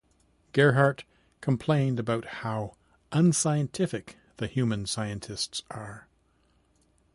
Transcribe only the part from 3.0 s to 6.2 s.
unscientific the human scientists are.